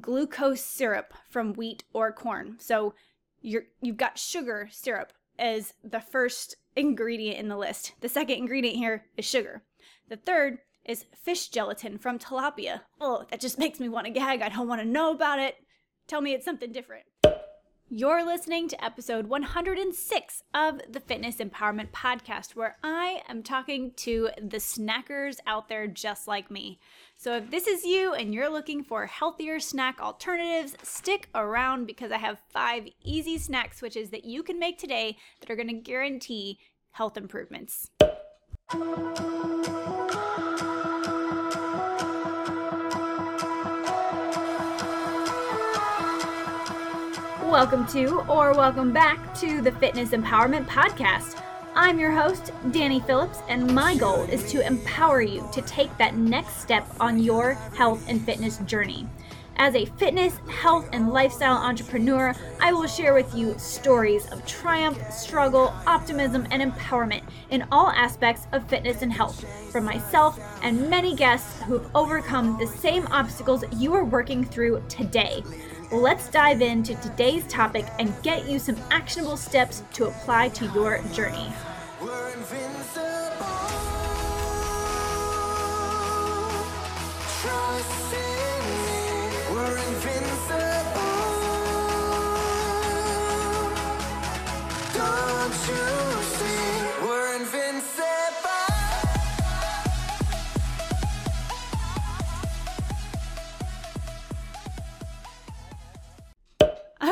[0.00, 2.56] glucose syrup from wheat or corn.
[2.58, 2.94] So
[3.40, 7.92] you're, you've got sugar syrup as the first ingredient in the list.
[8.00, 9.62] The second ingredient here is sugar.
[10.08, 12.82] The third is fish gelatin from tilapia.
[13.00, 14.42] Oh, that just makes me want to gag.
[14.42, 15.56] I don't want to know about it.
[16.06, 17.04] Tell me it's something different.
[17.90, 24.30] You're listening to episode 106 of the Fitness Empowerment Podcast, where I am talking to
[24.40, 26.80] the snackers out there just like me.
[27.18, 32.10] So, if this is you and you're looking for healthier snack alternatives, stick around because
[32.10, 35.74] I have five easy snack switches that you can make today that are going to
[35.74, 36.58] guarantee
[36.92, 37.90] health improvements.
[47.54, 51.40] Welcome to, or welcome back to the Fitness Empowerment Podcast.
[51.76, 56.16] I'm your host, Danye Phillips, and my goal is to empower you to take that
[56.16, 59.06] next step on your health and fitness journey.
[59.56, 65.00] As a fitness, health, and lifestyle entrepreneur, I will share with you stories of triumph,
[65.12, 71.14] struggle, optimism, and empowerment in all aspects of fitness and health from myself and many
[71.14, 75.44] guests who have overcome the same obstacles you are working through today.
[75.94, 81.00] Let's dive into today's topic and get you some actionable steps to apply to your
[81.12, 81.52] journey.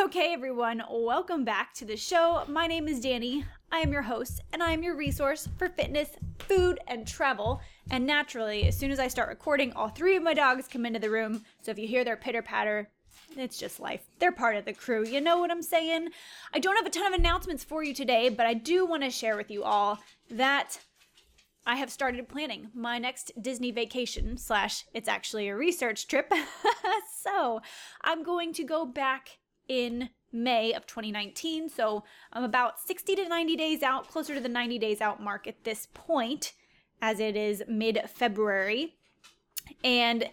[0.02, 2.42] Okay, everyone, welcome back to the show.
[2.48, 3.44] My name is Danye.
[3.70, 6.08] I am your host, and I am your resource for fitness,
[6.40, 7.60] food, and travel.
[7.88, 10.98] And naturally, as soon as I start recording, all three of my dogs come into
[10.98, 11.44] the room.
[11.62, 12.90] So if you hear their pitter patter,
[13.36, 14.02] it's just life.
[14.18, 15.06] They're part of the crew.
[15.06, 16.08] You know what I'm saying?
[16.52, 19.10] I don't have a ton of announcements for you today, but I do want to
[19.10, 20.00] share with you all
[20.32, 20.80] that
[21.64, 26.32] I have started planning my next Disney vacation, slash, it's actually a research trip.
[27.20, 27.60] so
[28.02, 29.38] I'm going to go back
[29.72, 31.70] in May of 2019.
[31.70, 35.46] So I'm about 60 to 90 days out, closer to the 90 days out mark
[35.46, 36.52] at this point,
[37.00, 38.94] as it is mid February.
[39.82, 40.28] And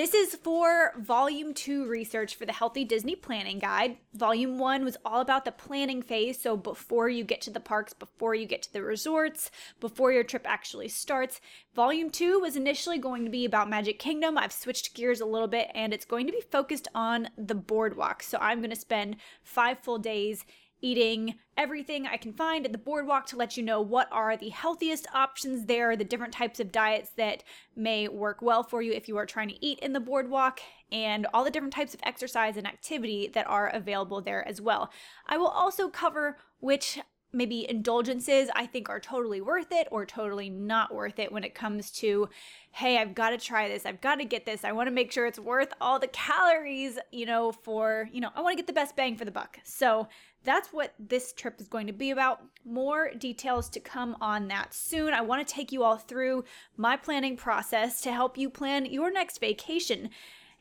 [0.00, 3.98] this is for volume two research for the Healthy Disney Planning Guide.
[4.14, 6.40] Volume one was all about the planning phase.
[6.40, 10.24] So, before you get to the parks, before you get to the resorts, before your
[10.24, 11.42] trip actually starts.
[11.74, 14.38] Volume two was initially going to be about Magic Kingdom.
[14.38, 18.22] I've switched gears a little bit and it's going to be focused on the boardwalk.
[18.22, 20.46] So, I'm going to spend five full days
[20.80, 24.48] eating everything I can find at the boardwalk to let you know what are the
[24.48, 27.44] healthiest options there, the different types of diets that
[27.76, 30.60] may work well for you if you are trying to eat in the boardwalk,
[30.92, 34.90] and all the different types of exercise and activity that are available there as well.
[35.26, 36.98] I will also cover which
[37.32, 41.54] maybe indulgences I think are totally worth it or totally not worth it when it
[41.54, 42.28] comes to,
[42.72, 45.12] hey, I've got to try this, I've got to get this, I want to make
[45.12, 48.66] sure it's worth all the calories, you know, for, you know, I want to get
[48.66, 49.58] the best bang for the buck.
[49.64, 50.08] So
[50.42, 52.40] that's what this trip is going to be about.
[52.64, 55.12] More details to come on that soon.
[55.12, 56.44] I want to take you all through
[56.76, 60.10] my planning process to help you plan your next vacation.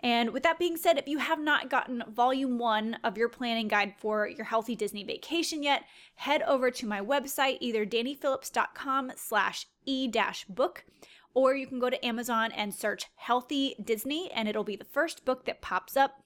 [0.02, 3.68] And with that being said, if you have not gotten volume one of your planning
[3.68, 5.84] guide for your healthy Disney vacation yet,
[6.16, 10.86] head over to my website, either danyephillips.com slash e-book,
[11.34, 15.26] or you can go to Amazon and search Healthy Disney, and it'll be the first
[15.26, 16.24] book that pops up.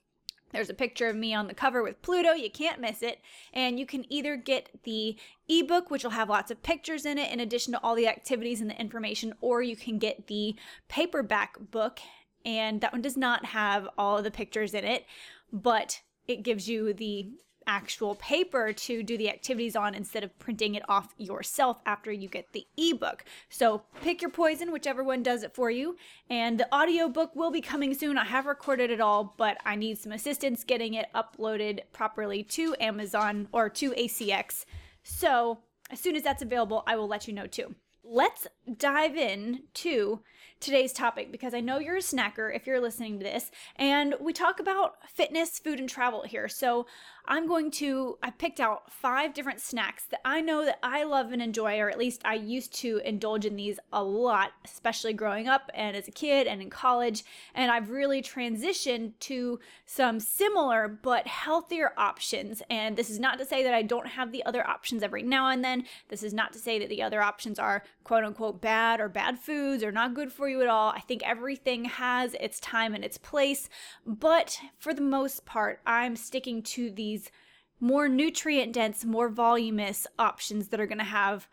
[0.52, 2.34] There's a picture of me on the cover with Pluto.
[2.34, 3.20] You can't miss it.
[3.54, 5.18] And you can either get the
[5.50, 8.62] ebook, which will have lots of pictures in it, in addition to all the activities
[8.62, 10.56] and the information, or you can get the
[10.88, 12.00] paperback book
[12.46, 15.06] and that one does not have all the pictures in it,
[15.52, 17.32] but it gives you the
[17.68, 22.28] actual paper to do the activities on instead of printing it off yourself after you
[22.28, 23.24] get the ebook.
[23.50, 25.96] So pick your poison, whichever one does it for you.
[26.30, 28.18] And the audiobook will be coming soon.
[28.18, 32.76] I have recorded it all, but I need some assistance getting it uploaded properly to
[32.80, 34.66] Amazon or to ACX.
[35.04, 35.60] So
[35.90, 37.76] as soon as that's available, I will let you know too.
[38.04, 38.48] Let's
[38.78, 40.22] dive in to
[40.64, 43.52] today's topic because I know you're a snacker if you're listening to this.
[43.76, 46.48] And we talk about fitness, food, and travel here.
[46.48, 46.86] So
[47.26, 51.32] I'm going to, I picked out five different snacks that I know that I love
[51.32, 55.48] and enjoy, or at least I used to indulge in these a lot, especially growing
[55.48, 57.24] up and as a kid and in college.
[57.56, 62.62] And I've really transitioned to some similar but healthier options.
[62.70, 65.48] And this is not to say that I don't have the other options every now
[65.48, 65.86] and then.
[66.10, 69.40] This is not to say that the other options are quote unquote bad or bad
[69.40, 70.90] foods or not good for you at all.
[70.90, 73.70] I think everything has its time and its place.
[74.06, 77.32] But for the most part, I'm sticking to the these
[77.80, 81.48] more nutrient dense, more voluminous options that are going to have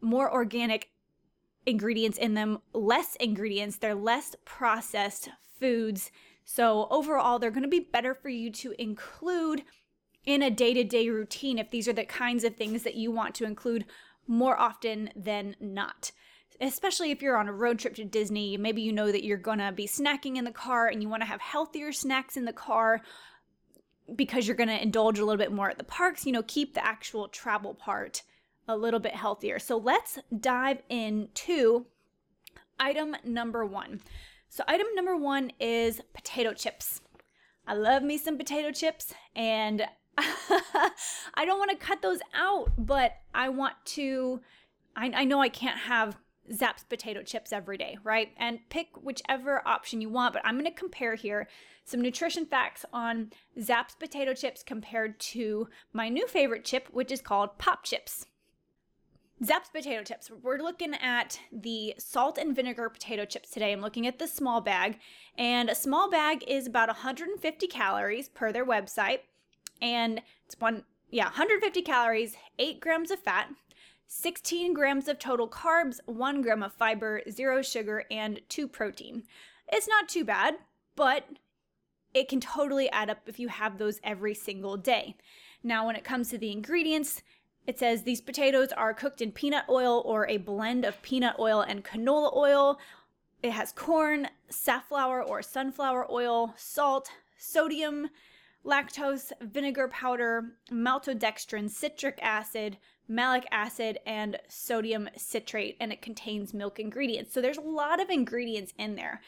[0.00, 0.88] more organic
[1.66, 5.28] ingredients in them, less ingredients, they're less processed
[5.60, 6.10] foods.
[6.44, 9.62] So, overall, they're going to be better for you to include
[10.26, 13.10] in a day to day routine if these are the kinds of things that you
[13.10, 13.84] want to include
[14.26, 16.12] more often than not.
[16.60, 19.72] Especially if you're on a road trip to Disney, maybe you know that you're gonna
[19.72, 23.02] be snacking in the car and you wanna have healthier snacks in the car
[24.14, 26.74] because you're going to indulge a little bit more at the parks, you know, keep
[26.74, 28.22] the actual travel part
[28.68, 29.58] a little bit healthier.
[29.58, 31.86] So let's dive into
[32.78, 34.00] item number one.
[34.48, 37.00] So, item number one is potato chips.
[37.66, 39.84] I love me some potato chips, and
[40.18, 44.40] I don't want to cut those out, but I want to.
[44.94, 46.16] I, I know I can't have
[46.52, 48.32] Zapp's potato chips every day, right?
[48.36, 51.48] And pick whichever option you want, but I'm going to compare here
[51.84, 53.30] some nutrition facts on
[53.60, 58.26] Zapp's potato chips compared to my new favorite chip, which is called Pop Chips.
[59.42, 60.30] Zapp's potato chips.
[60.42, 63.72] We're looking at the salt and vinegar potato chips today.
[63.72, 64.98] I'm looking at the small bag,
[65.36, 69.20] and a small bag is about 150 calories per their website,
[69.82, 73.48] and it's one, yeah, 150 calories, 8 grams of fat,
[74.06, 79.24] 16 grams of total carbs, 1 gram of fiber, 0 sugar, and 2 protein.
[79.68, 80.56] It's not too bad,
[80.94, 81.26] but
[82.12, 85.16] it can totally add up if you have those every single day.
[85.62, 87.22] Now, when it comes to the ingredients,
[87.66, 91.62] it says these potatoes are cooked in peanut oil or a blend of peanut oil
[91.62, 92.78] and canola oil.
[93.42, 98.10] It has corn, safflower or sunflower oil, salt, sodium,
[98.64, 102.78] lactose, vinegar powder, maltodextrin, citric acid,
[103.08, 107.32] malic acid, and sodium citrate, and it contains milk ingredients.
[107.32, 109.20] So there's a lot of ingredients in there.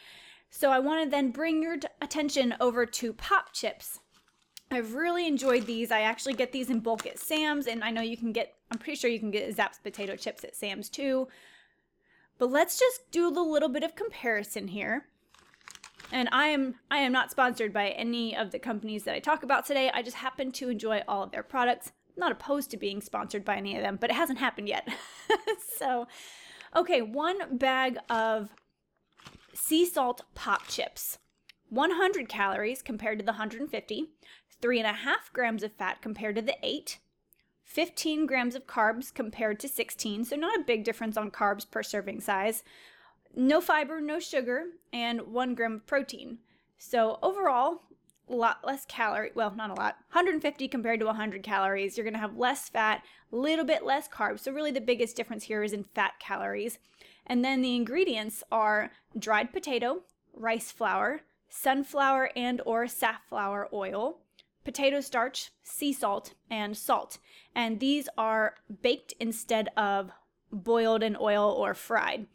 [0.51, 4.01] So I want to then bring your attention over to pop chips.
[4.71, 5.91] I've really enjoyed these.
[5.93, 8.79] I actually get these in bulk at Sam's, and I know you can get, I'm
[8.79, 11.29] pretty sure you can get Zapp's potato chips at Sam's too.
[12.39, 15.07] But let's just do a little bit of comparison here.
[16.13, 19.43] And I am I am not sponsored by any of the companies that I talk
[19.43, 19.91] about today.
[19.93, 21.93] I just happen to enjoy all of their products.
[22.17, 24.89] Not opposed to being sponsored by any of them, but it hasn't happened yet.
[25.79, 26.07] so,
[26.75, 28.51] okay, one bag of
[29.55, 31.19] sea salt pop chips.
[31.69, 34.07] 100 calories compared to the 150,
[34.63, 34.95] 3.5
[35.33, 36.99] grams of fat compared to the 8,
[37.65, 41.83] 15 grams of carbs compared to 16, so not a big difference on carbs per
[41.83, 42.63] serving size,
[43.35, 46.39] no fiber, no sugar, and 1 gram of protein.
[46.79, 47.83] So overall,
[48.35, 51.97] lot less calorie, well, not a lot, 150 compared to 100 calories.
[51.97, 53.03] You're going to have less fat,
[53.33, 54.41] a little bit less carbs.
[54.41, 56.79] So really the biggest difference here is in fat calories.
[57.27, 60.03] And then the ingredients are dried potato,
[60.33, 64.19] rice flour, sunflower and or safflower oil,
[64.65, 67.19] potato starch, sea salt, and salt.
[67.55, 70.11] And these are baked instead of
[70.53, 72.27] boiled in oil or fried.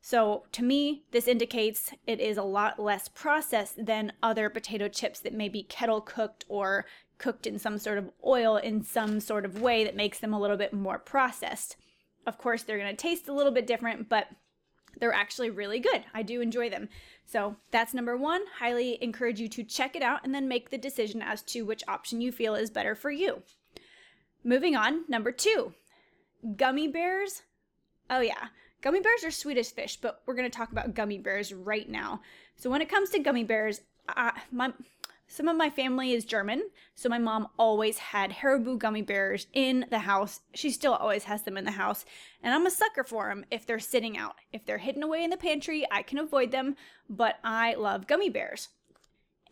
[0.00, 5.20] So to me, this indicates it is a lot less processed than other potato chips
[5.20, 6.86] that may be kettle cooked or
[7.18, 10.40] cooked in some sort of oil in some sort of way that makes them a
[10.40, 11.76] little bit more processed.
[12.26, 14.28] Of course, they're going to taste a little bit different, but
[15.00, 16.04] they're actually really good.
[16.14, 16.88] I do enjoy them.
[17.26, 18.42] So that's number one.
[18.58, 21.84] Highly encourage you to check it out and then make the decision as to which
[21.88, 23.42] option you feel is better for you.
[24.44, 25.74] Moving on, number two,
[26.56, 27.42] gummy bears.
[28.08, 28.48] Oh, yeah.
[28.80, 31.88] Gummy bears are sweet as fish, but we're going to talk about gummy bears right
[31.88, 32.20] now.
[32.56, 33.80] So, when it comes to gummy bears,
[34.50, 34.72] my
[35.30, 39.84] some of my family is German, so my mom always had Haribo gummy bears in
[39.90, 40.40] the house.
[40.54, 42.06] She still always has them in the house,
[42.42, 44.36] and I'm a sucker for them if they're sitting out.
[44.54, 46.76] If they're hidden away in the pantry, I can avoid them,
[47.10, 48.70] but I love gummy bears.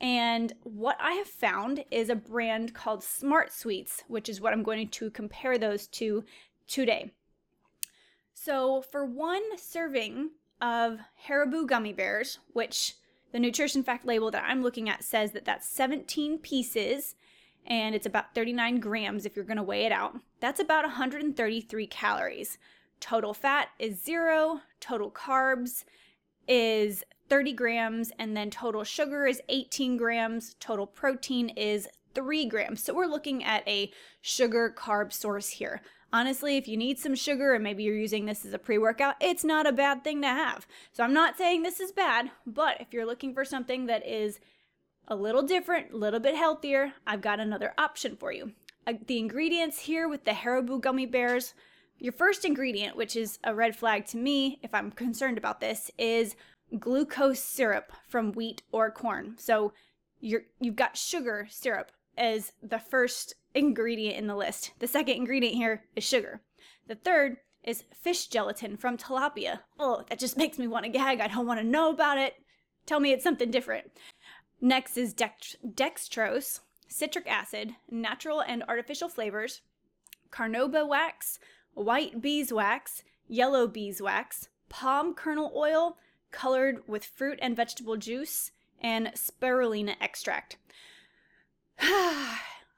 [0.00, 4.62] And what I have found is a brand called Smart Sweets, which is what I'm
[4.62, 6.24] going to compare those to
[6.66, 7.12] today.
[8.38, 12.94] So, for one serving of Haribo gummy bears, which
[13.32, 17.14] the nutrition fact label that I'm looking at says that that's 17 pieces
[17.66, 20.20] and it's about 39 grams if you're going to weigh it out.
[20.38, 22.58] That's about 133 calories.
[23.00, 25.84] Total fat is zero, total carbs
[26.46, 32.84] is 30 grams, and then total sugar is 18 grams, total protein is three grams.
[32.84, 33.90] So we're looking at a
[34.20, 35.80] sugar carb source here.
[36.16, 39.16] Honestly, if you need some sugar and maybe you're using this as a pre workout,
[39.20, 40.66] it's not a bad thing to have.
[40.90, 44.40] So I'm not saying this is bad, but if you're looking for something that is
[45.08, 48.52] a little different, a little bit healthier, I've got another option for you.
[48.86, 51.52] Uh, the ingredients here with the Haribo gummy bears,
[51.98, 55.90] your first ingredient, which is a red flag to me if I'm concerned about this,
[55.98, 56.34] is
[56.78, 59.34] glucose syrup from wheat or corn.
[59.36, 59.74] So
[60.18, 64.72] you're, you've got sugar syrup as the first ingredient in the list.
[64.78, 66.42] The second ingredient here is sugar.
[66.86, 69.60] The third is fish gelatin from tilapia.
[69.78, 71.20] Oh, that just makes me want to gag.
[71.20, 72.34] I don't want to know about it.
[72.86, 73.90] Tell me it's something different.
[74.60, 79.62] Next is dext- dextrose, citric acid, natural and artificial flavors,
[80.30, 81.38] carnauba wax,
[81.74, 85.96] white beeswax, yellow beeswax, palm kernel oil
[86.30, 90.58] colored with fruit and vegetable juice, and spirulina extract.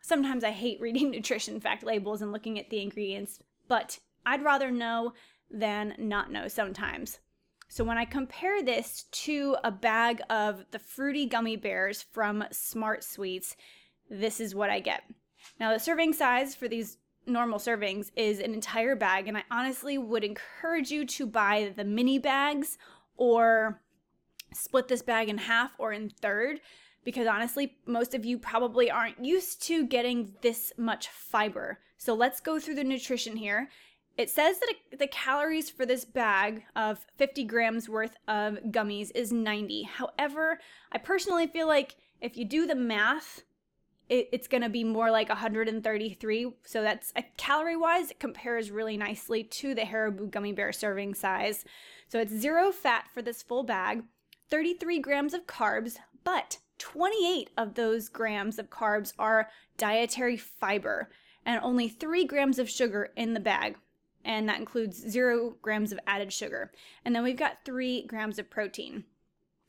[0.09, 4.71] Sometimes I hate reading nutrition fact labels and looking at the ingredients, but I'd rather
[4.71, 5.13] know
[5.51, 7.19] than not know sometimes.
[7.69, 13.05] So when I compare this to a bag of the fruity gummy bears from Smart
[13.05, 13.55] Sweets,
[14.09, 15.03] this is what I get.
[15.61, 16.97] Now, the serving size for these
[17.27, 21.85] normal servings is an entire bag, and I honestly would encourage you to buy the
[21.85, 22.79] mini bags
[23.19, 23.83] or
[24.55, 26.61] split this bag in half or in third
[27.09, 31.79] because honestly, most of you probably aren't used to getting this much fiber.
[31.97, 33.71] So let's go through the nutrition here.
[34.19, 39.33] It says that the calories for this bag of 50 grams worth of gummies is
[39.33, 39.85] 90.
[39.85, 40.61] However,
[40.93, 43.41] I personally feel like if you do the math,
[44.11, 46.53] it's going to be more like 133.
[46.67, 51.15] So that's uh, calorie wise, it compares really nicely to the Haribo gummy bear serving
[51.15, 51.65] size.
[52.11, 54.03] So it's zero fat for this full bag,
[54.51, 61.11] 33 grams of carbs, but 28 of those grams of carbs are dietary fiber,
[61.45, 63.77] and only 3 grams of sugar in the bag.
[64.25, 66.73] And that includes 0 grams of added sugar.
[67.05, 69.05] And then we've got 3 grams of protein.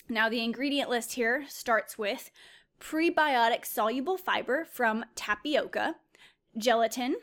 [0.10, 2.32] Now, the ingredient list here starts with
[2.80, 5.96] prebiotic soluble fiber from tapioca,
[6.58, 7.16] gelatin,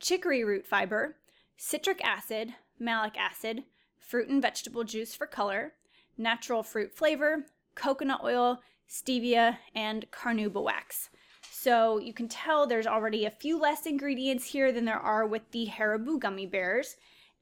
[0.00, 1.16] chicory root fiber,
[1.56, 3.64] citric acid, malic acid,
[3.98, 5.74] fruit and vegetable juice for color,
[6.16, 8.60] natural fruit flavor, coconut oil,
[8.92, 11.08] stevia, and carnauba wax.
[11.50, 15.50] So you can tell there's already a few less ingredients here than there are with
[15.52, 16.96] the Haribo gummy bears,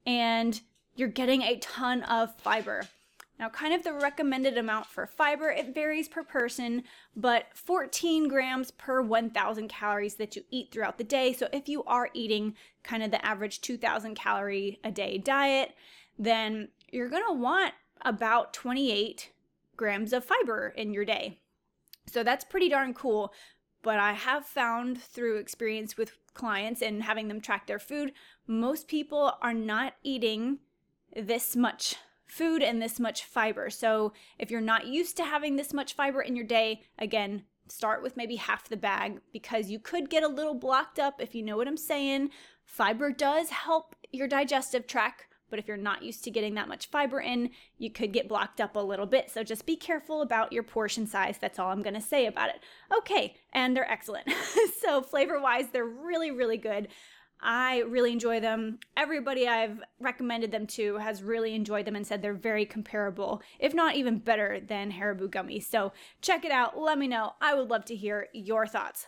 [0.06, 0.60] and
[0.94, 2.82] you're getting a ton of fiber.
[3.38, 6.82] Now, kind of the recommended amount for fiber, it varies per person,
[7.16, 11.32] but 14 grams per 1,000 calories that you eat throughout the day.
[11.32, 12.54] So, if you are eating
[12.84, 15.74] kind of the average 2,000 calorie a day diet,
[16.18, 19.30] then you're gonna want about 28
[19.80, 21.40] grams of fiber in your day.
[22.06, 23.32] So that's pretty darn cool.
[23.82, 28.12] But I have found through experience with clients and having them track their food,
[28.46, 30.58] most people are not eating
[31.16, 31.96] this much
[32.26, 33.70] food and this much fiber.
[33.70, 38.02] So if you're not used to having this much fiber in your day, again, start
[38.02, 41.42] with maybe half the bag because you could get a little blocked up if you
[41.42, 42.28] know what I'm saying.
[42.66, 46.88] Fiber does help your digestive tract but if you're not used to getting that much
[46.88, 49.30] fiber in, you could get blocked up a little bit.
[49.30, 51.36] So just be careful about your portion size.
[51.38, 52.60] That's all I'm going to say about it.
[52.96, 54.28] Okay, and they're excellent.
[54.80, 56.88] so flavor wise, they're really, really good.
[57.42, 58.78] I really enjoy them.
[58.96, 63.72] Everybody I've recommended them to has really enjoyed them and said they're very comparable, if
[63.72, 65.64] not even better than Haribo gummies.
[65.64, 66.78] So check it out.
[66.78, 67.34] Let me know.
[67.40, 69.06] I would love to hear your thoughts.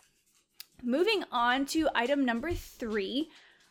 [0.83, 3.31] Moving on to item number three,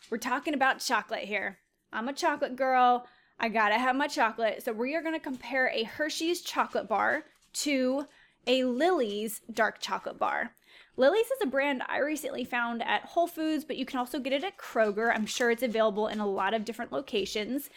[0.09, 1.57] we're talking about chocolate here.
[1.93, 3.05] I'm a chocolate girl.
[3.39, 4.63] I gotta have my chocolate.
[4.63, 8.05] So we are gonna compare a Hershey's chocolate bar to
[8.48, 10.51] a Lily's dark chocolate bar.
[10.98, 14.33] Lily's is a brand I recently found at Whole Foods, but you can also get
[14.33, 15.12] it at Kroger.
[15.13, 17.69] I'm sure it's available in a lot of different locations.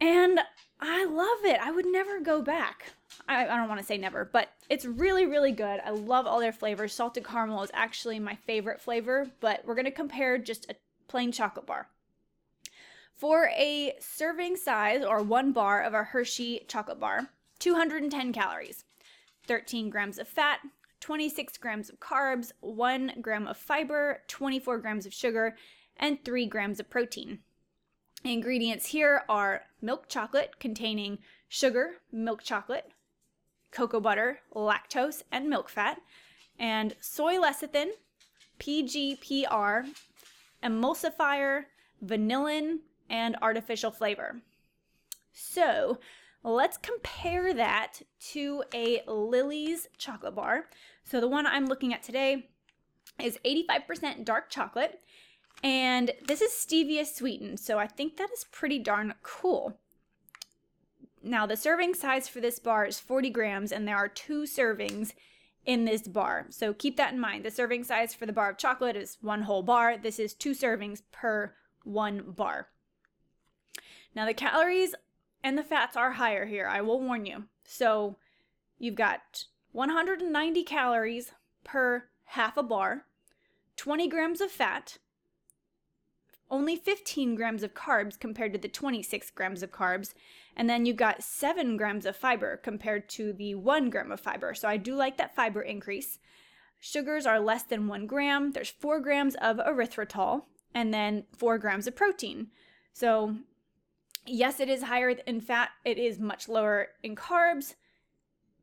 [0.00, 0.40] And
[0.80, 1.60] I love it.
[1.60, 2.92] I would never go back.
[3.28, 5.80] I, I don't want to say never, but it's really, really good.
[5.84, 6.92] I love all their flavors.
[6.92, 10.74] Salted caramel is actually my favorite flavor, but we're going to compare just a
[11.08, 11.88] plain chocolate bar.
[13.16, 17.28] For a serving size or one bar of a Hershey chocolate bar,
[17.60, 18.84] 210 calories,
[19.46, 20.60] 13 grams of fat,
[21.00, 25.56] 26 grams of carbs, 1 gram of fiber, 24 grams of sugar,
[25.96, 27.40] and 3 grams of protein.
[28.24, 32.90] Ingredients here are milk chocolate containing sugar, milk chocolate,
[33.72, 36.00] cocoa butter, lactose, and milk fat,
[36.58, 37.88] and soy lecithin,
[38.60, 39.86] PGPR,
[40.62, 41.64] emulsifier,
[42.04, 42.78] vanillin,
[43.08, 44.42] and artificial flavor.
[45.32, 45.98] So
[46.42, 50.66] let's compare that to a Lily's chocolate bar.
[51.04, 52.48] So the one I'm looking at today,
[53.20, 55.00] is 85% dark chocolate.
[55.62, 59.78] And this is stevia sweetened, so I think that is pretty darn cool.
[61.22, 65.12] Now, the serving size for this bar is 40 grams, and there are two servings
[65.64, 66.46] in this bar.
[66.50, 67.44] So keep that in mind.
[67.44, 69.96] The serving size for the bar of chocolate is one whole bar.
[69.96, 71.54] This is two servings per
[71.84, 72.68] one bar.
[74.14, 74.94] Now, the calories
[75.42, 77.44] and the fats are higher here, I will warn you.
[77.64, 78.16] So
[78.78, 81.32] you've got 190 calories
[81.64, 83.06] per half a bar,
[83.76, 84.98] 20 grams of fat,
[86.50, 90.12] only 15 grams of carbs compared to the 26 grams of carbs,
[90.54, 94.52] and then you've got 7 grams of fiber compared to the 1 gram of fiber.
[94.52, 96.18] So I do like that fiber increase.
[96.78, 98.52] Sugars are less than 1 gram.
[98.52, 100.42] There's 4 grams of erythritol
[100.74, 102.48] and then 4 grams of protein.
[102.92, 103.36] So,
[104.26, 107.74] yes, it is higher in fat, it is much lower in carbs,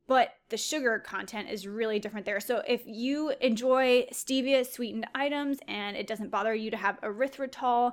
[0.06, 2.40] but the sugar content is really different there.
[2.40, 7.92] So, if you enjoy stevia sweetened items and it doesn't bother you to have erythritol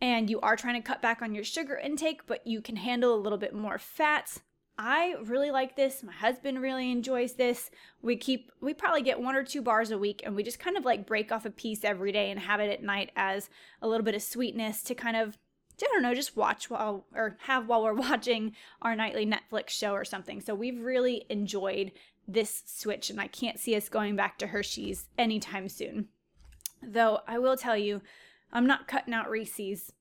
[0.00, 3.14] and you are trying to cut back on your sugar intake, but you can handle
[3.14, 4.40] a little bit more fats.
[4.78, 6.04] I really like this.
[6.04, 7.70] My husband really enjoys this.
[8.00, 10.76] We keep, we probably get one or two bars a week and we just kind
[10.76, 13.50] of like break off a piece every day and have it at night as
[13.82, 15.36] a little bit of sweetness to kind of,
[15.82, 19.92] I don't know, just watch while, or have while we're watching our nightly Netflix show
[19.92, 20.40] or something.
[20.40, 21.92] So we've really enjoyed
[22.26, 26.08] this switch and I can't see us going back to Hershey's anytime soon.
[26.82, 28.02] Though I will tell you,
[28.52, 29.92] I'm not cutting out Reese's.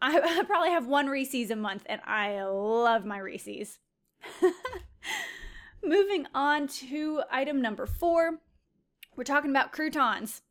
[0.00, 3.78] I, probably have one Reese's a month, and I love my Reese's.
[5.82, 8.40] Moving on to item number four,
[9.16, 10.42] we're talking about croutons.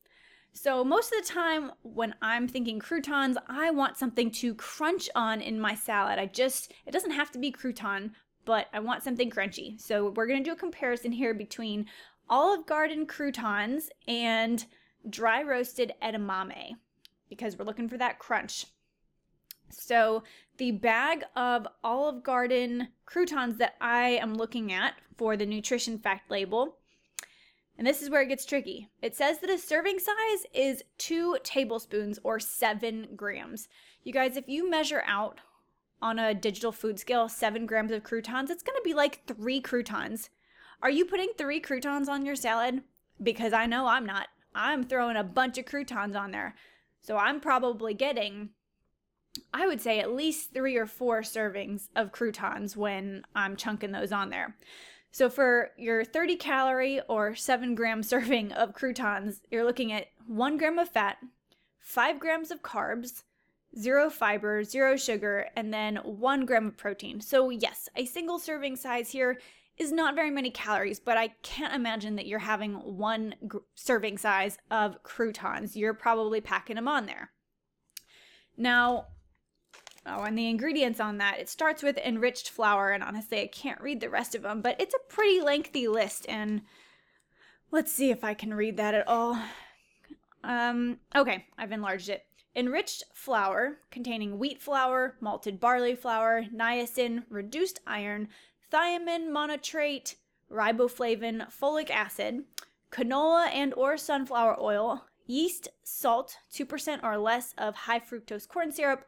[0.57, 5.41] So, most of the time when I'm thinking croutons, I want something to crunch on
[5.41, 6.17] in my salad.
[6.17, 8.11] I just, it doesn't have to be crouton,
[8.45, 9.79] but I want something crunchy.
[9.81, 11.87] So, we're gonna do a comparison here between
[12.29, 14.65] Olive Garden croutons and
[15.09, 16.75] dry roasted edamame
[17.27, 18.67] because we're looking for that crunch.
[19.69, 20.23] So,
[20.55, 26.31] the bag of Olive Garden croutons that I am looking at for the nutrition fact
[26.31, 26.77] label,
[27.77, 28.89] and this is where it gets tricky.
[29.01, 33.67] It says that a serving size is two tablespoons or seven grams.
[34.03, 35.39] You guys, if you measure out
[36.01, 40.29] on a digital food scale seven grams of croutons, it's gonna be like three croutons.
[40.81, 42.83] Are you putting three croutons on your salad?
[43.21, 44.27] Because I know I'm not.
[44.53, 46.55] I'm throwing a bunch of croutons on there.
[47.01, 48.49] So I'm probably getting,
[49.53, 54.11] I would say, at least three or four servings of croutons when I'm chunking those
[54.11, 54.55] on there.
[55.15, 60.57] So for your 30 calorie or 7 gram serving of croutons, you're looking at 1
[60.57, 61.19] gram of fat,
[61.79, 63.23] 5 grams of carbs,
[63.79, 67.21] zero fiber, zero sugar, and then 1 gram of protein.
[67.21, 69.39] So, yes, a single serving size here
[69.77, 74.17] is not very many calories, but I can't imagine that you're having one gr- serving
[74.17, 75.77] size of croutons.
[75.77, 77.31] You're probably packing them on there.
[78.57, 79.07] Now,
[80.05, 83.81] oh, and the ingredients on that, it starts with enriched flour, and honestly, I can't
[83.81, 86.61] read the rest of them, but it's a pretty lengthy list, and
[87.71, 89.37] let's see if I can read that at all.
[90.43, 92.23] Um, okay, I've enlarged it.
[92.55, 98.29] Enriched flour containing wheat flour, malted barley flour, niacin, reduced iron,
[98.71, 100.15] thiamine monotrate,
[100.49, 102.43] riboflavin, folic acid,
[102.91, 109.05] canola and or sunflower oil, yeast, salt, 2% or less of high fructose corn syrup,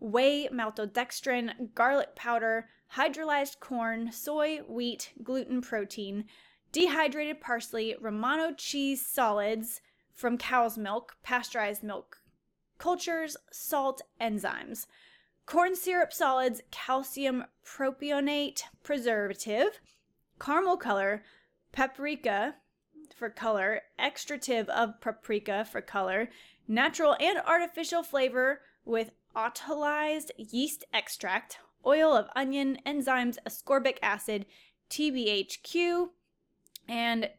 [0.00, 6.24] whey maltodextrin, garlic powder, hydrolyzed corn, soy, wheat, gluten protein,
[6.72, 9.80] dehydrated parsley, Romano cheese solids
[10.12, 12.20] from cow's milk, pasteurized milk
[12.80, 14.86] cultures, salt, enzymes.
[15.46, 19.80] Corn syrup solids, calcium propionate preservative,
[20.40, 21.22] caramel color,
[21.72, 22.54] paprika
[23.14, 26.30] for color, extractive of paprika for color,
[26.66, 34.46] natural and artificial flavor with autolyzed yeast extract, oil of onion, enzymes, ascorbic acid,
[34.90, 36.08] TBHQ,
[36.88, 37.30] and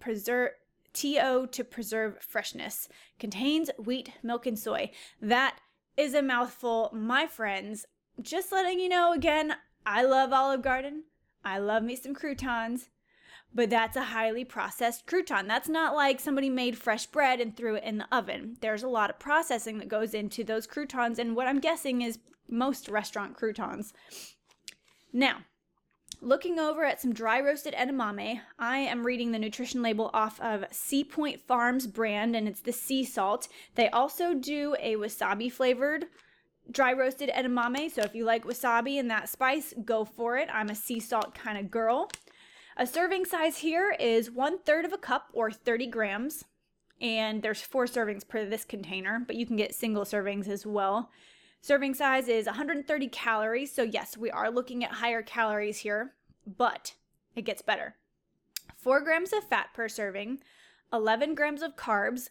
[0.00, 0.50] preserve
[0.92, 2.88] TO to preserve freshness.
[3.18, 4.90] Contains wheat, milk, and soy.
[5.20, 5.58] That
[5.96, 7.86] is a mouthful, my friends.
[8.20, 9.54] Just letting you know again,
[9.86, 11.04] I love Olive Garden.
[11.44, 12.88] I love me some croutons,
[13.54, 15.46] but that's a highly processed crouton.
[15.46, 18.56] That's not like somebody made fresh bread and threw it in the oven.
[18.60, 22.18] There's a lot of processing that goes into those croutons, and what I'm guessing is
[22.48, 23.92] most restaurant croutons.
[25.12, 25.38] Now,
[26.20, 30.64] Looking over at some dry roasted edamame, I am reading the nutrition label off of
[30.72, 33.46] Sea Point Farms brand, and it's the sea salt.
[33.76, 36.06] They also do a wasabi flavored
[36.70, 40.48] dry roasted edamame, so if you like wasabi and that spice, go for it.
[40.52, 42.10] I'm a sea salt kind of girl.
[42.80, 46.44] A serving size here is one third of a cup or 30 grams.
[47.00, 51.10] and there's four servings per this container, but you can get single servings as well.
[51.60, 56.14] Serving size is 130 calories, so yes, we are looking at higher calories here,
[56.44, 56.94] but
[57.36, 57.94] it gets better.
[58.76, 60.40] 4 grams of fat per serving,
[60.92, 62.30] 11 grams of carbs,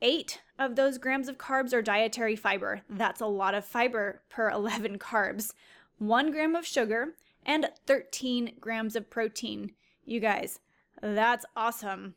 [0.00, 2.82] 8 of those grams of carbs are dietary fiber.
[2.90, 5.52] That's a lot of fiber per 11 carbs.
[5.98, 9.72] 1 gram of sugar, and 13 grams of protein.
[10.04, 10.60] You guys,
[11.00, 12.14] that's awesome.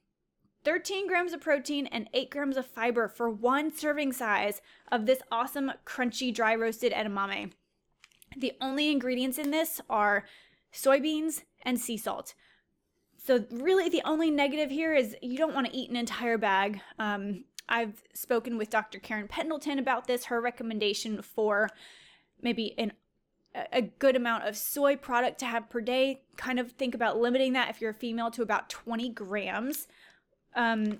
[0.63, 4.61] 13 grams of protein and 8 grams of fiber for one serving size
[4.91, 7.51] of this awesome crunchy dry roasted edamame.
[8.35, 10.25] The only ingredients in this are
[10.73, 12.33] soybeans and sea salt.
[13.17, 16.81] So, really, the only negative here is you don't want to eat an entire bag.
[16.99, 18.99] Um, I've spoken with Dr.
[18.99, 20.25] Karen Pendleton about this.
[20.25, 21.69] Her recommendation for
[22.41, 22.93] maybe an
[23.71, 26.21] a good amount of soy product to have per day.
[26.37, 29.87] Kind of think about limiting that if you're a female to about 20 grams.
[30.55, 30.97] Um,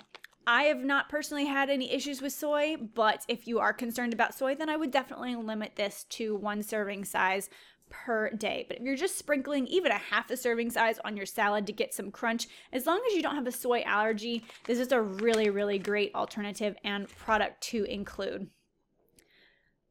[0.48, 4.36] I have not personally had any issues with soy, but if you are concerned about
[4.36, 7.50] soy, then I would definitely limit this to one serving size
[7.90, 8.66] per day.
[8.68, 11.74] But if you're just sprinkling even a half a serving size on your salad to
[11.74, 15.02] get some crunch, as long as you don't have a soy allergy, this is a
[15.02, 18.48] really, really great alternative and product to include.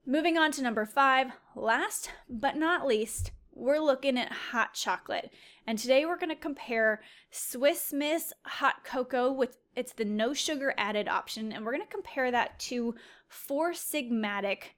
[0.06, 5.30] Moving on to number five, last but not least, we're looking at hot chocolate.
[5.66, 10.74] And today we're going to compare Swiss Miss hot cocoa with it's the no sugar
[10.76, 12.94] added option and we're going to compare that to
[13.28, 14.74] Four Sigmatic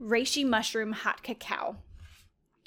[0.00, 1.78] reishi mushroom hot cacao.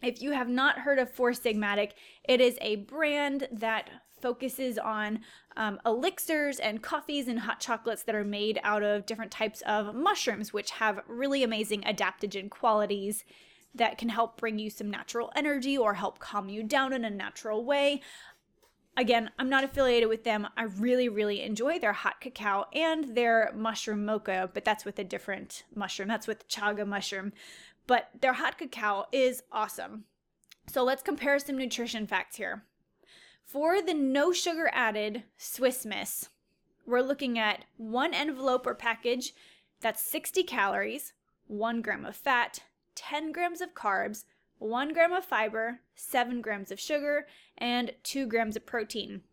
[0.03, 1.91] If you have not heard of Four Sigmatic,
[2.25, 3.89] it is a brand that
[4.21, 5.19] focuses on
[5.57, 9.93] um, elixirs and coffees and hot chocolates that are made out of different types of
[9.95, 13.25] mushrooms, which have really amazing adaptogen qualities
[13.75, 17.09] that can help bring you some natural energy or help calm you down in a
[17.09, 18.01] natural way.
[18.97, 20.47] Again, I'm not affiliated with them.
[20.57, 25.03] I really, really enjoy their hot cacao and their mushroom mocha, but that's with a
[25.03, 26.09] different mushroom.
[26.09, 27.31] That's with chaga mushroom.
[27.87, 30.05] But their hot cacao is awesome.
[30.67, 32.63] So let's compare some nutrition facts here.
[33.51, 36.29] For the no sugar added Swiss Miss,
[36.85, 39.33] we're looking at one envelope or package
[39.81, 41.13] that's 60 calories,
[41.47, 42.59] one gram of fat,
[42.93, 44.25] 10 grams of carbs,
[44.59, 47.25] 1 gram of fiber, 7 grams of sugar,
[47.57, 49.23] and 2 grams of protein.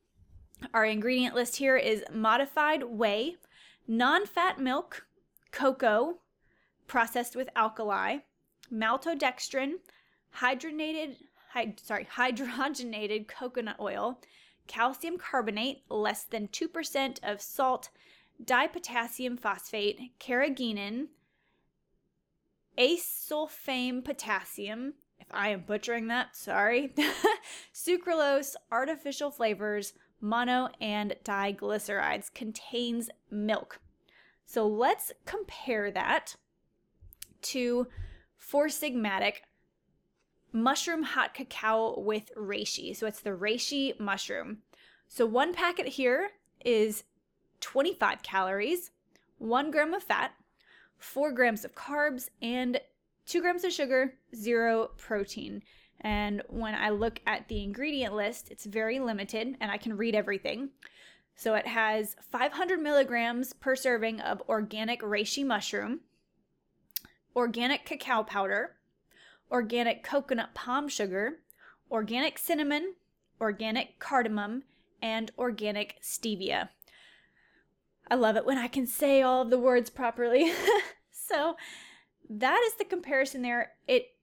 [0.72, 3.36] Our ingredient list here is modified whey,
[3.86, 5.06] non fat milk,
[5.52, 6.20] cocoa,
[6.86, 8.20] processed with alkali,
[8.72, 9.72] maltodextrin,
[10.38, 11.16] hydrogenated,
[11.56, 14.20] hyd- sorry, hydrogenated coconut oil,
[14.66, 17.88] calcium carbonate, less than 2% of salt,
[18.44, 21.06] dipotassium phosphate, carrageenan,
[22.78, 26.92] asulfame potassium, if I am butchering that, sorry,
[27.74, 33.80] sucralose, artificial flavors, mono and diglycerides contains milk.
[34.44, 36.36] So let's compare that
[37.42, 37.88] to
[38.36, 39.36] Four Sigmatic
[40.52, 42.96] mushroom hot cacao with reishi.
[42.96, 44.58] So it's the reishi mushroom.
[45.08, 46.30] So one packet here
[46.64, 47.04] is
[47.60, 48.90] 25 calories,
[49.38, 50.32] one gram of fat,
[50.98, 52.80] four grams of carbs, and
[53.26, 55.62] two grams of sugar, zero protein.
[56.00, 60.14] And when I look at the ingredient list, it's very limited and I can read
[60.14, 60.70] everything.
[61.34, 66.00] So it has 500 milligrams per serving of organic reishi mushroom,
[67.34, 68.75] organic cacao powder,
[69.50, 71.38] organic coconut palm sugar,
[71.90, 72.94] organic cinnamon,
[73.40, 74.64] organic cardamom,
[75.02, 76.70] and organic stevia.
[78.10, 80.52] I love it when I can say all of the words properly.
[81.10, 81.56] so
[82.28, 83.72] that is the comparison there.
[83.86, 84.14] It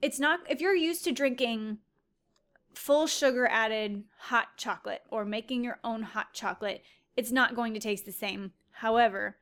[0.00, 1.78] it's not if you're used to drinking
[2.74, 6.82] full sugar added hot chocolate or making your own hot chocolate,
[7.16, 8.52] it's not going to taste the same.
[8.70, 9.36] However,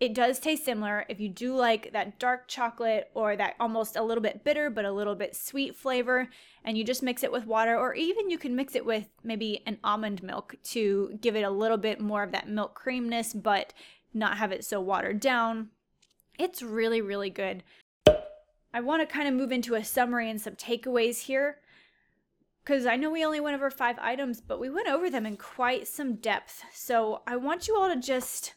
[0.00, 1.04] it does taste similar.
[1.10, 4.86] If you do like that dark chocolate or that almost a little bit bitter but
[4.86, 6.30] a little bit sweet flavor,
[6.64, 9.62] and you just mix it with water, or even you can mix it with maybe
[9.66, 13.74] an almond milk to give it a little bit more of that milk creaminess, but
[14.14, 15.68] not have it so watered down.
[16.38, 17.62] It's really, really good.
[18.72, 21.58] I want to kind of move into a summary and some takeaways here
[22.64, 25.36] because I know we only went over five items, but we went over them in
[25.36, 26.62] quite some depth.
[26.72, 28.54] So I want you all to just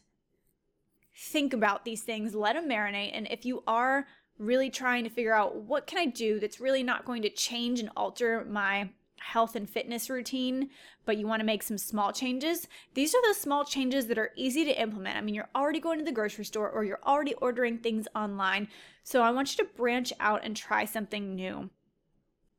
[1.16, 3.12] think about these things, let them marinate.
[3.14, 4.06] And if you are
[4.38, 7.80] really trying to figure out what can I do that's really not going to change
[7.80, 10.70] and alter my health and fitness routine,
[11.06, 14.32] but you want to make some small changes, these are the small changes that are
[14.36, 15.16] easy to implement.
[15.16, 18.68] I mean, you're already going to the grocery store or you're already ordering things online.
[19.02, 21.70] So I want you to branch out and try something new.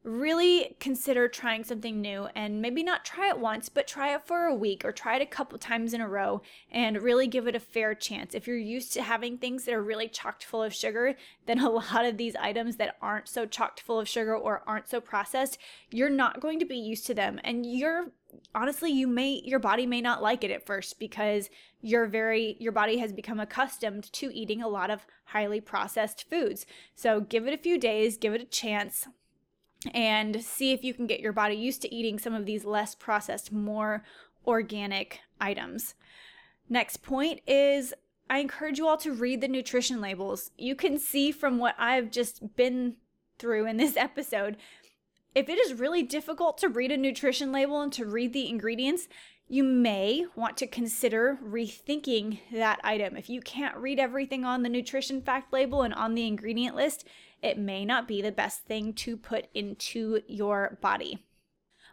[0.06, 4.46] Really consider trying something new and maybe not try it once, but try it for
[4.46, 6.42] a week or try it a couple times in a row
[6.72, 8.36] and really give it a fair chance.
[8.36, 11.16] If you're used to having things that are really chocked full of sugar,
[11.48, 14.88] then a lot of these items that aren't so chocked full of sugar or aren't
[14.88, 15.58] so processed,
[15.90, 17.40] you're not going to be used to them.
[17.44, 18.12] And you're
[18.54, 21.50] honestly, you may, your body may not like it at first because
[21.82, 26.66] you're very, your body has become accustomed to eating a lot of highly processed foods.
[26.96, 29.08] So give it a few days, give it a chance
[29.94, 32.96] and see if you can get your body used to eating some of these less
[32.96, 34.04] processed, more
[34.46, 35.96] organic items.
[36.70, 37.94] Next point is
[38.30, 40.52] I encourage you all to read the nutrition labels.
[40.58, 42.96] You can see from what I've just been
[43.38, 44.58] through in this episode,
[45.34, 49.08] if it is really difficult to read a nutrition label and to read the ingredients,
[49.48, 53.16] you may want to consider rethinking that item.
[53.16, 57.06] If you can't read everything on the nutrition fact label and on the ingredient list,
[57.46, 61.20] it may not be the best thing to put into your body.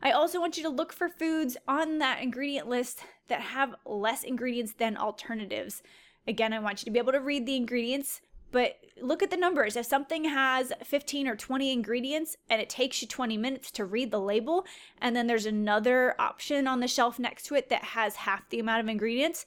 [0.02, 4.24] I also want you to look for foods on that ingredient list that have less
[4.24, 5.82] ingredients than alternatives.
[6.26, 9.36] Again, I want you to be able to read the ingredients, but look at the
[9.36, 9.76] numbers.
[9.76, 14.10] If something has 15 or 20 ingredients and it takes you 20 minutes to read
[14.10, 14.64] the label,
[15.02, 18.58] and then there's another option on the shelf next to it that has half the
[18.58, 19.44] amount of ingredients,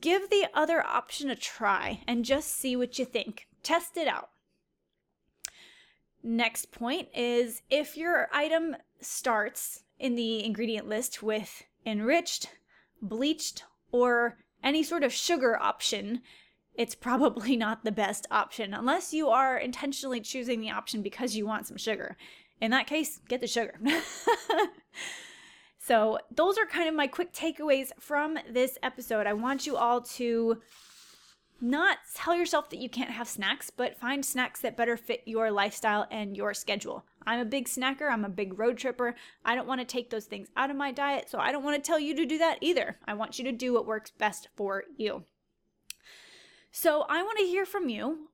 [0.00, 3.46] give the other option a try and just see what you think.
[3.62, 4.30] Test it out.
[6.22, 12.50] Next point is if your item starts in the ingredient list with enriched,
[13.00, 16.20] bleached, or any sort of sugar option,
[16.74, 21.46] it's probably not the best option unless you are intentionally choosing the option because you
[21.46, 22.16] want some sugar.
[22.60, 23.80] In that case, get the sugar.
[25.78, 29.26] so, those are kind of my quick takeaways from this episode.
[29.26, 30.60] I want you all to
[31.60, 35.50] not tell yourself that you can't have snacks, but find snacks that better fit your
[35.50, 37.04] lifestyle and your schedule.
[37.26, 39.14] I'm a big snacker, I'm a big road tripper.
[39.44, 41.82] I don't want to take those things out of my diet, so I don't want
[41.82, 42.98] to tell you to do that either.
[43.06, 45.24] I want you to do what works best for you.
[46.72, 48.30] So I want to hear from you.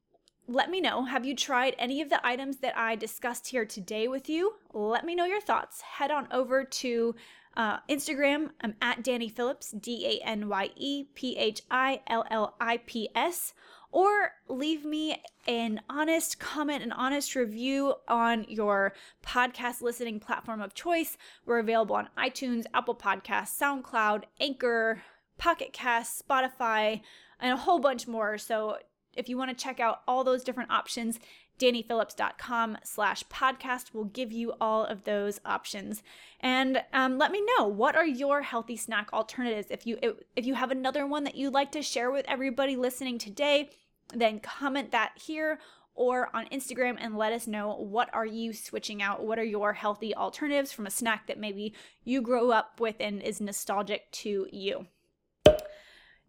[0.49, 1.05] Let me know.
[1.05, 4.55] Have you tried any of the items that I discussed here today with you?
[4.73, 5.81] Let me know your thoughts.
[5.81, 7.15] Head on over to
[7.57, 12.25] uh, Instagram, I'm at Danye Phillips, D A N Y E P H I L
[12.31, 13.55] L I P S,
[13.91, 18.93] or leave me an honest comment, an honest review on your
[19.25, 21.17] podcast listening platform of choice.
[21.47, 25.03] We're available on iTunes, Apple Podcasts, SoundCloud, Anchor,
[25.39, 27.01] Pocket Cast, Spotify,
[27.41, 28.37] and a whole bunch more.
[28.37, 28.77] So
[29.15, 31.19] if you want to check out all those different options,
[31.59, 36.03] danyephillips.com slash podcast will give you all of those options.
[36.41, 39.69] And um, let me know what are your healthy snack alternatives?
[39.71, 39.99] If you
[40.37, 43.71] if you have another one that you'd like to share with everybody listening today
[44.15, 45.59] then comment that here
[45.95, 49.25] or on Instagram and let us know what are you switching out?
[49.25, 53.23] What are your healthy alternatives from a snack that maybe you grew up with and
[53.23, 54.87] is nostalgic to you?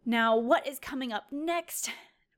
[0.05, 1.91] Now what is coming up next?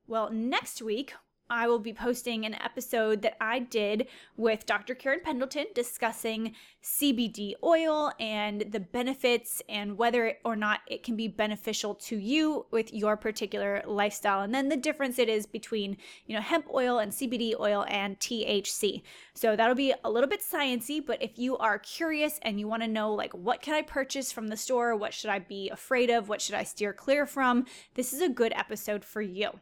[0.06, 1.14] Well next week
[1.50, 4.94] I will be posting an episode that I did with Dr.
[4.94, 11.26] Karen Pendleton discussing CBD oil and the benefits and whether or not it can be
[11.28, 16.36] beneficial to you with your particular lifestyle and then the difference it is between, you
[16.36, 19.02] know, hemp oil and CBD oil and THC.
[19.34, 22.82] So that'll be a little bit sciency, but if you are curious and you want
[22.82, 26.10] to know like what can I purchase from the store, what should I be afraid
[26.10, 29.60] of, what should I steer clear from, this is a good episode for you.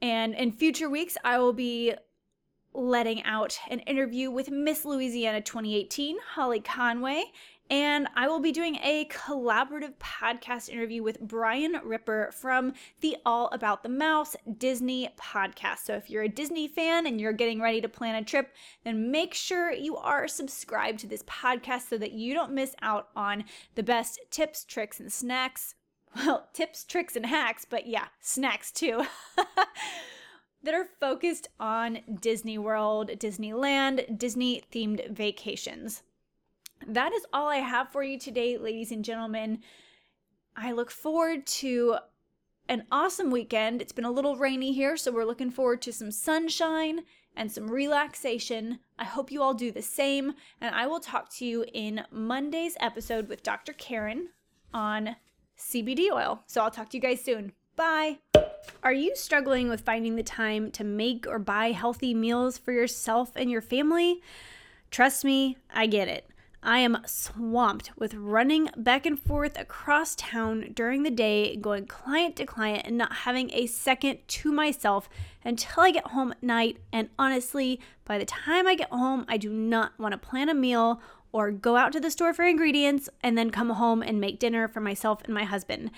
[0.00, 1.94] And in future weeks, I will be
[2.72, 7.24] letting out an interview with Miss Louisiana 2018, Holly Conway,
[7.70, 13.48] and I will be doing a collaborative podcast interview with Brian Ripper from the All
[13.48, 15.80] About the Mouse Disney podcast.
[15.84, 19.10] So if you're a Disney fan and you're getting ready to plan a trip, then
[19.10, 23.44] make sure you are subscribed to this podcast so that you don't miss out on
[23.74, 25.74] the best tips, tricks, and snacks
[26.16, 29.04] well, tips, tricks, and hacks, but yeah, snacks too,
[30.62, 36.02] that are focused on Disney World, Disneyland, Disney themed vacations.
[36.86, 39.60] That is all I have for you today, ladies and gentlemen.
[40.56, 41.98] I look forward to
[42.68, 43.80] an awesome weekend.
[43.80, 47.00] It's been a little rainy here, so we're looking forward to some sunshine
[47.34, 48.80] and some relaxation.
[48.98, 52.76] I hope you all do the same, and I will talk to you in Monday's
[52.80, 53.72] episode with Dr.
[53.72, 54.30] Karen
[54.74, 55.16] on
[55.58, 56.42] CBD oil.
[56.46, 57.52] So I'll talk to you guys soon.
[57.76, 58.18] Bye.
[58.82, 63.32] Are you struggling with finding the time to make or buy healthy meals for yourself
[63.36, 64.22] and your family?
[64.90, 66.28] Trust me, I get it.
[66.62, 72.34] I am swamped with running back and forth across town during the day, going client
[72.36, 75.08] to client, and not having a second to myself
[75.44, 76.78] until I get home at night.
[76.92, 80.54] And honestly, by the time I get home, I do not want to plan a
[80.54, 81.00] meal
[81.32, 84.68] or go out to the store for ingredients and then come home and make dinner
[84.68, 85.90] for myself and my husband.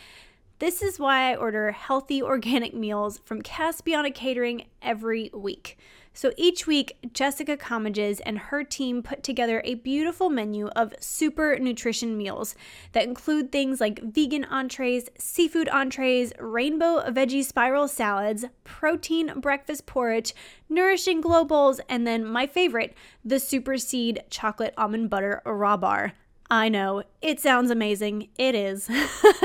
[0.61, 5.79] This is why I order healthy organic meals from Caspiana Catering every week.
[6.13, 11.59] So each week, Jessica Commages and her team put together a beautiful menu of super
[11.59, 12.55] nutrition meals
[12.93, 20.35] that include things like vegan entrees, seafood entrees, rainbow veggie spiral salads, protein breakfast porridge,
[20.69, 22.95] nourishing glow bowls, and then my favorite,
[23.25, 26.13] the Super Seed chocolate almond butter raw bar.
[26.53, 28.29] I know, it sounds amazing.
[28.39, 28.89] It is.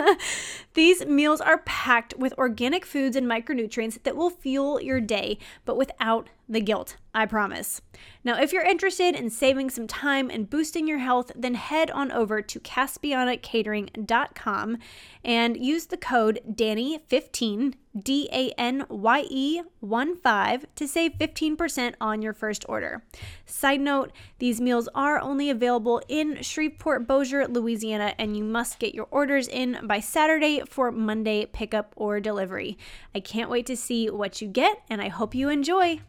[0.76, 5.78] These meals are packed with organic foods and micronutrients that will fuel your day, but
[5.78, 7.82] without the guilt, I promise.
[8.24, 12.12] Now, if you're interested in saving some time and boosting your health, then head on
[12.12, 14.78] over to caspianacatering.com
[15.24, 21.96] and use the code DANYE15, D A N Y E 1 5, to save 15%
[22.02, 23.04] on your first order.
[23.46, 28.94] Side note, these meals are only available in Shreveport, Bossier, Louisiana, and you must get
[28.94, 32.78] your orders in by Saturday for Monday pickup or delivery.
[33.16, 36.02] I can't wait to see what you get, and I hope you enjoy.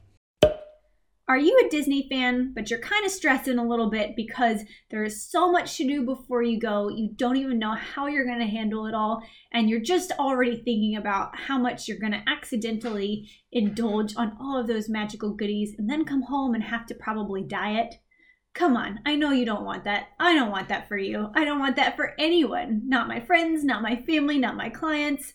[1.28, 5.02] Are you a Disney fan, but you're kind of stressing a little bit because there
[5.02, 6.88] is so much to do before you go?
[6.88, 10.56] You don't even know how you're going to handle it all, and you're just already
[10.56, 15.74] thinking about how much you're going to accidentally indulge on all of those magical goodies
[15.78, 17.96] and then come home and have to probably diet.
[18.56, 20.08] Come on, I know you don't want that.
[20.18, 21.30] I don't want that for you.
[21.34, 22.80] I don't want that for anyone.
[22.86, 25.34] Not my friends, not my family, not my clients.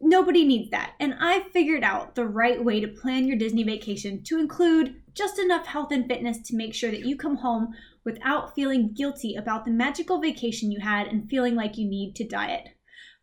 [0.00, 0.94] Nobody needs that.
[0.98, 5.38] And I figured out the right way to plan your Disney vacation to include just
[5.38, 9.66] enough health and fitness to make sure that you come home without feeling guilty about
[9.66, 12.68] the magical vacation you had and feeling like you need to diet.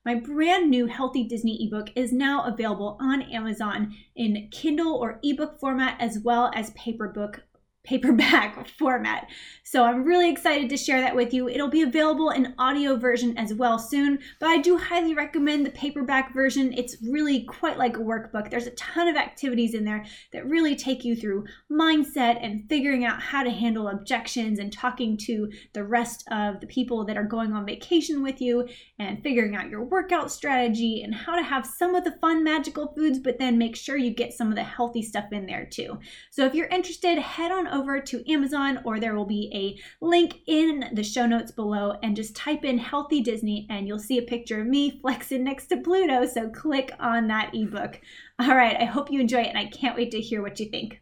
[0.05, 5.59] My brand new Healthy Disney ebook is now available on Amazon in Kindle or ebook
[5.59, 7.41] format as well as paper book
[7.85, 9.29] paperback format.
[9.63, 11.49] So I'm really excited to share that with you.
[11.49, 15.71] It'll be available in audio version as well soon, but I do highly recommend the
[15.71, 16.73] paperback version.
[16.73, 18.49] It's really quite like a workbook.
[18.49, 23.05] There's a ton of activities in there that really take you through mindset and figuring
[23.05, 27.23] out how to handle objections and talking to the rest of the people that are
[27.23, 28.67] going on vacation with you
[28.99, 32.93] and figuring out your workout strategy and how to have some of the fun magical
[32.95, 35.99] foods, but then make sure you get some of the healthy stuff in there too.
[36.31, 40.39] So if you're interested, head on over to Amazon or there will be a link
[40.47, 44.23] in the show notes below and just type in Healthy Disney and you'll see a
[44.23, 46.25] picture of me flexing next to Pluto.
[46.25, 47.99] So click on that ebook.
[48.39, 50.69] All right, I hope you enjoy it and I can't wait to hear what you
[50.69, 51.01] think.